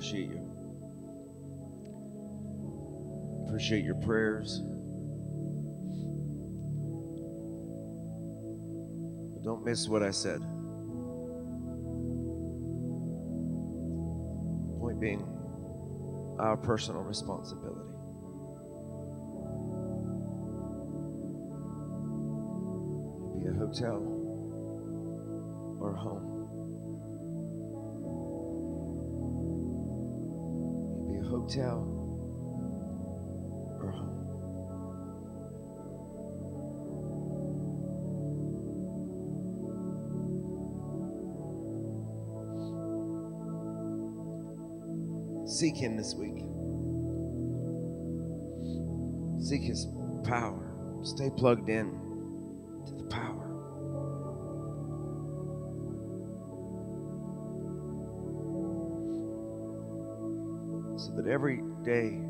[0.02, 0.42] Appreciate you.
[3.46, 4.64] Appreciate your prayers.
[9.34, 10.40] But don't miss what I said.
[14.80, 15.24] Point being,
[16.40, 17.92] our personal responsibility.
[23.38, 24.02] Be a hotel
[25.80, 26.61] or a home.
[31.52, 31.80] Hotel
[33.82, 34.28] or home.
[45.48, 46.40] Seek Him this week.
[49.44, 49.88] Seek His
[50.24, 50.74] power.
[51.04, 51.92] Stay plugged in
[52.86, 53.51] to the power.
[61.12, 62.22] So that every day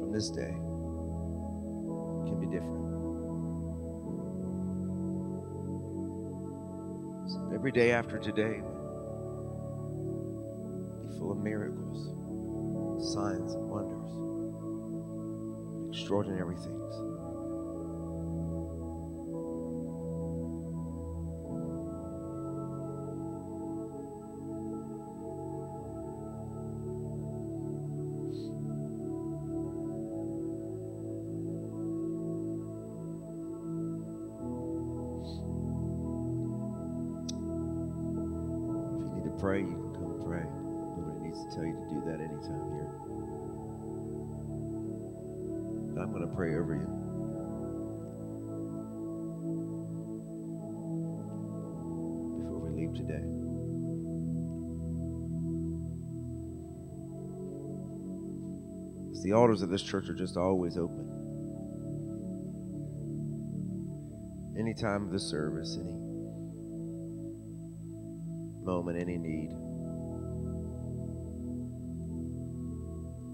[0.00, 0.54] from this day
[2.26, 2.82] can be different.
[7.30, 8.60] So that every day after today
[11.02, 12.08] be full of miracles,
[13.14, 14.10] signs, and wonders,
[15.96, 17.15] extraordinary things.
[59.36, 61.12] Altars of this church are just always open.
[64.58, 65.96] Any time of the service, any
[68.64, 69.50] moment, any need.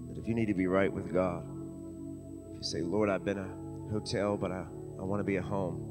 [0.07, 1.43] But if you need to be right with God,
[2.51, 4.65] if you say, Lord, I've been a hotel, but I,
[4.99, 5.89] I want to be a home,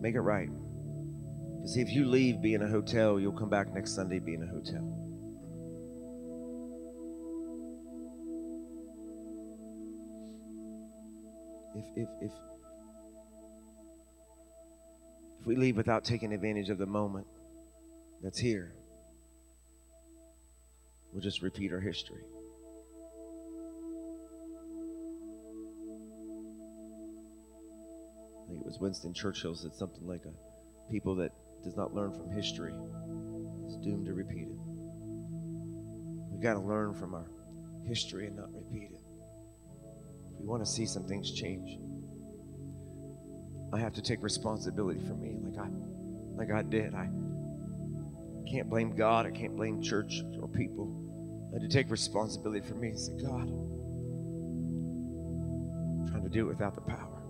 [0.00, 0.48] make it right.
[1.56, 5.09] Because if you leave being a hotel, you'll come back next Sunday being a hotel.
[11.80, 12.32] If, if, if,
[15.40, 17.26] if we leave without taking advantage of the moment,
[18.22, 18.74] that's here,
[21.12, 22.22] we'll just repeat our history.
[28.44, 31.30] I think it was Winston Churchill said something like a people that
[31.64, 32.74] does not learn from history
[33.66, 34.58] is doomed to repeat it.
[36.30, 37.30] We've got to learn from our
[37.86, 38.99] history and not repeat it.
[40.40, 41.78] We want to see some things change,
[43.72, 45.68] I have to take responsibility for me, like I,
[46.34, 46.94] like I did.
[46.94, 47.08] I
[48.50, 49.26] can't blame God.
[49.26, 50.96] I can't blame church or people.
[51.50, 53.48] I had to take responsibility for me and say, God,
[56.00, 57.22] I'm trying to do it without the power.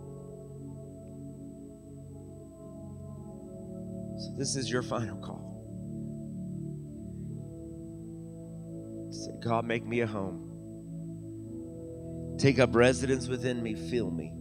[4.18, 5.50] So this is your final call.
[9.10, 10.49] Say, God, make me a home.
[12.40, 13.74] Take up residence within me.
[13.74, 14.32] Fill me.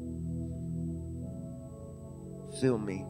[2.61, 3.05] Fill me.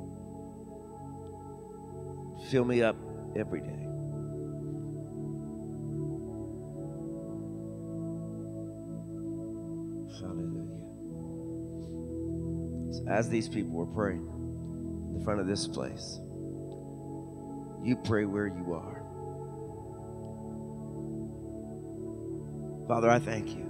[2.50, 2.96] Fill me up
[3.36, 3.86] every day.
[10.20, 10.82] Hallelujah.
[12.92, 14.28] So as these people were praying
[15.16, 16.18] in front of this place,
[17.84, 19.04] you pray where you are.
[22.88, 23.69] Father, I thank you.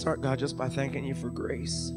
[0.00, 1.90] Start, God, just by thanking you for grace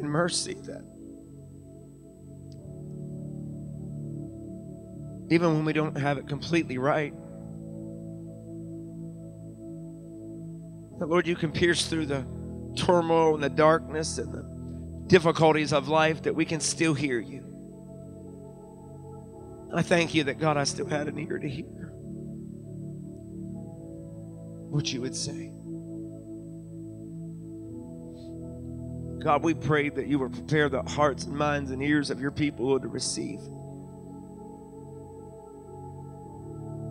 [0.00, 0.82] and mercy that
[5.30, 7.14] even when we don't have it completely right,
[10.98, 12.26] that Lord, you can pierce through the
[12.74, 14.42] turmoil and the darkness and the
[15.06, 17.44] difficulties of life, that we can still hear you.
[19.72, 21.91] I thank you that God, I still had an ear to hear
[24.72, 25.52] what you would say.
[29.22, 32.30] God, we pray that you would prepare the hearts and minds and ears of your
[32.30, 33.38] people to receive.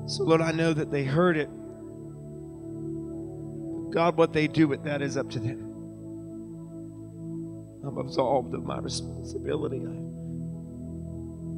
[0.08, 1.50] So, Lord, I know that they heard it.
[3.92, 5.68] God, what they do with that is up to them.
[7.84, 9.80] I'm absolved of my responsibility.
[9.80, 9.98] I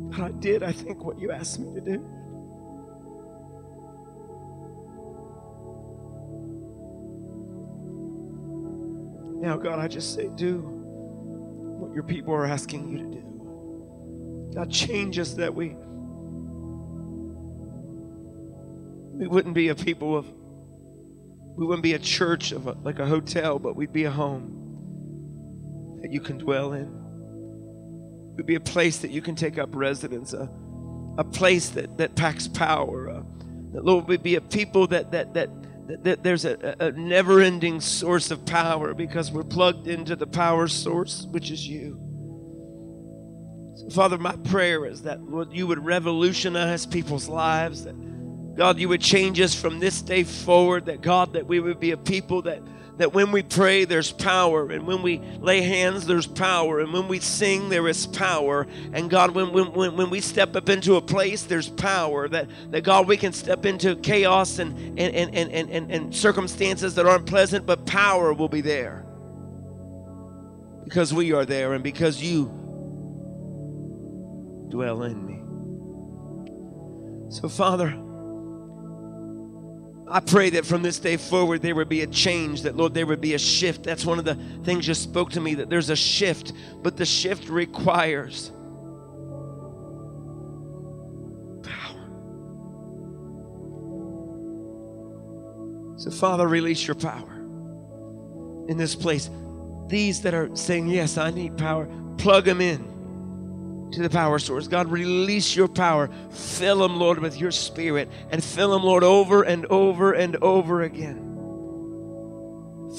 [0.10, 2.23] But I did, I think, what you asked me to do.
[9.44, 14.52] Now, God, I just say, do what your people are asking you to do.
[14.56, 15.76] God, change us that we
[19.20, 20.26] we wouldn't be a people of
[21.58, 26.00] we wouldn't be a church of a, like a hotel, but we'd be a home
[26.02, 26.90] that you can dwell in.
[28.38, 30.50] We'd be a place that you can take up residence, a,
[31.18, 33.10] a place that, that packs power.
[33.10, 33.24] Uh,
[33.74, 35.50] that Lord, we'd be a people that, that, that
[35.86, 41.52] there's a, a never-ending source of power because we're plugged into the power source, which
[41.52, 42.00] is you.
[43.76, 45.20] So, Father, my prayer is that
[45.52, 47.84] you would revolutionize people's lives.
[47.84, 47.96] That
[48.56, 50.86] God, you would change us from this day forward.
[50.86, 52.62] That God, that we would be a people that
[52.98, 57.08] that when we pray, there's power, and when we lay hands, there's power, and when
[57.08, 58.68] we sing, there is power.
[58.94, 62.30] And God, when, when, when we step up into a place, there's power.
[62.30, 66.94] That, that God, we can step into chaos and, and, and, and, and, and circumstances
[66.96, 69.06] that aren't pleasant, but power will be there.
[70.84, 72.46] Because we are there, and because you
[74.70, 75.40] dwell in me.
[77.32, 78.03] So, Father,
[80.14, 83.08] I pray that from this day forward there would be a change, that Lord, there
[83.08, 83.82] would be a shift.
[83.82, 86.54] That's one of the things you spoke to me, that there's a shift,
[86.84, 88.52] but the shift requires
[91.64, 92.06] power.
[95.98, 97.34] So, Father, release your power
[98.70, 99.32] in this place.
[99.88, 101.90] These that are saying, Yes, I need power,
[102.20, 102.93] plug them in
[103.94, 104.68] to the power source.
[104.68, 106.10] God, release your power.
[106.32, 110.82] Fill them, Lord, with your spirit and fill them, Lord, over and over and over
[110.82, 111.30] again.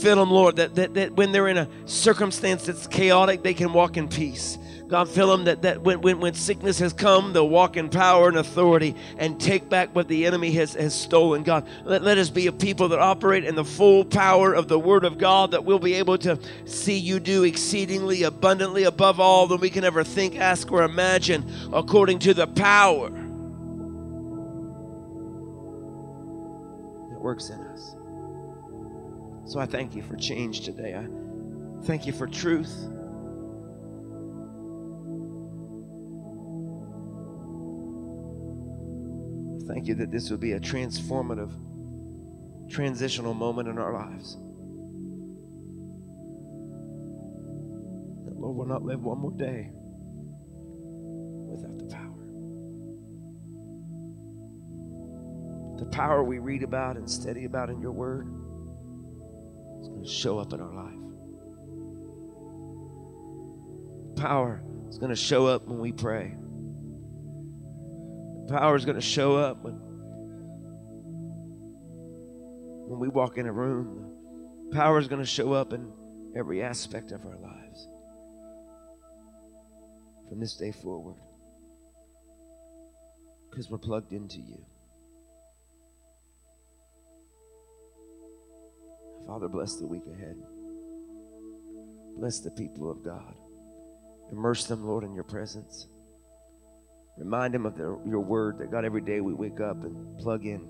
[0.01, 3.73] Fill them, Lord, that, that, that when they're in a circumstance that's chaotic, they can
[3.73, 4.59] walk in peace.
[4.87, 8.29] God, fill them that, that when, when, when sickness has come, they'll walk in power
[8.29, 11.43] and authority and take back what the enemy has, has stolen.
[11.43, 14.79] God, let, let us be a people that operate in the full power of the
[14.79, 19.47] Word of God, that we'll be able to see you do exceedingly abundantly above all
[19.47, 23.09] than we can ever think, ask, or imagine, according to the power
[27.09, 27.97] that works in us.
[29.47, 30.95] So I thank you for change today.
[30.95, 31.07] I
[31.85, 32.91] thank you for truth.
[39.67, 41.51] Thank you that this will be a transformative,
[42.71, 44.37] transitional moment in our lives.
[48.25, 49.71] That, Lord, will not live one more day
[51.51, 52.11] without the power.
[55.79, 58.29] The power we read about and study about in your word
[59.81, 60.95] is going to show up in our life.
[64.17, 66.37] Power is going to show up when we pray.
[68.49, 69.75] Power is going to show up when,
[72.89, 74.71] when we walk in a room.
[74.73, 75.91] Power is going to show up in
[76.37, 77.89] every aspect of our lives
[80.29, 81.17] from this day forward
[83.51, 84.65] because we're plugged into you.
[89.27, 90.37] Father, bless the week ahead.
[92.19, 93.35] Bless the people of God.
[94.33, 95.87] Immerse them, Lord, in your presence.
[97.17, 100.45] Remind them of their, your word that God, every day we wake up and plug
[100.45, 100.61] in.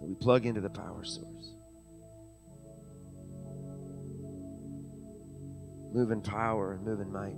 [0.00, 1.54] And we plug into the power source.
[5.92, 7.36] Move in power and move in might.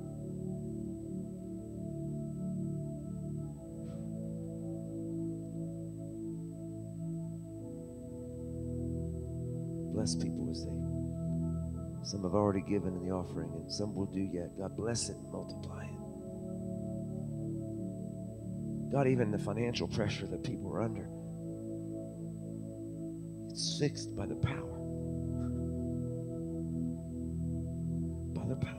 [9.92, 10.80] Bless people as they
[12.02, 14.50] some have already given in the offering and some will do yet.
[14.58, 15.99] God bless it and multiply it.
[18.90, 21.08] God, even the financial pressure that people are under,
[23.48, 24.78] it's fixed by the power.
[28.34, 28.76] By the power.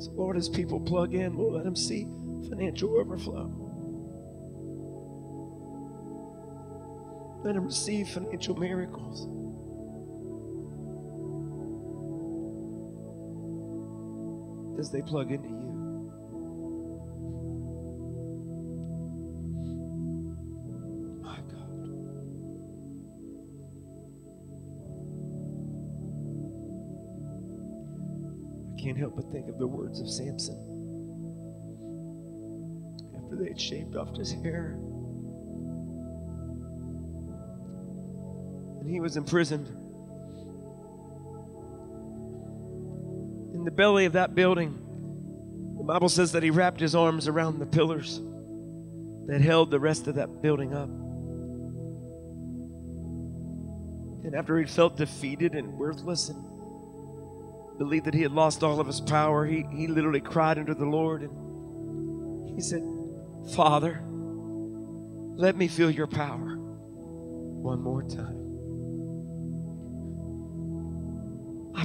[0.00, 2.08] So, Lord, as people plug in, we'll let them see
[2.48, 3.69] financial overflow.
[7.50, 9.26] Let receive financial miracles.
[14.78, 15.56] As they plug into you.
[21.20, 21.88] My God.
[28.72, 30.54] I can't help but think of the words of Samson.
[33.16, 34.78] after they had shaved off his hair.
[38.90, 39.68] He was imprisoned.
[43.54, 44.74] In the belly of that building,
[45.78, 48.20] the Bible says that he wrapped his arms around the pillars
[49.26, 50.88] that held the rest of that building up.
[54.24, 56.42] And after he felt defeated and worthless and
[57.78, 60.84] believed that he had lost all of his power, he, he literally cried unto the
[60.84, 62.82] Lord and he said,
[63.54, 64.02] Father,
[65.36, 68.39] let me feel your power one more time.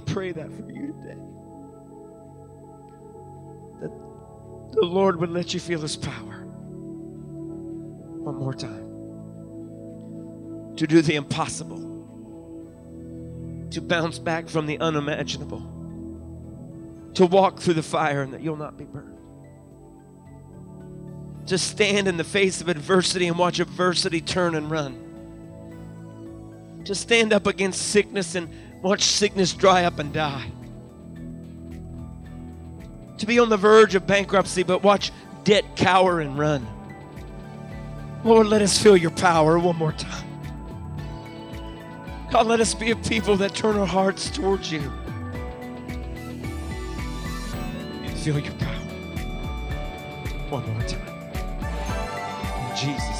[0.05, 1.19] Pray that for you today.
[3.81, 3.91] That
[4.73, 6.45] the Lord would let you feel his power.
[8.23, 8.85] One more time.
[10.77, 11.83] To do the impossible.
[13.71, 15.59] To bounce back from the unimaginable,
[17.15, 19.17] to walk through the fire and that you'll not be burned,
[21.47, 24.95] to stand in the face of adversity and watch adversity turn and run,
[26.85, 28.47] to stand up against sickness and
[28.81, 30.51] watch sickness dry up and die,
[33.17, 35.11] to be on the verge of bankruptcy but watch
[35.43, 36.67] debt cower and run.
[38.23, 40.27] Lord, let us feel your power one more time.
[42.31, 44.81] God, let us be a people that turn our hearts towards you.
[48.23, 48.75] Feel your power.
[50.49, 51.07] One more time.
[52.69, 53.14] In Jesus'.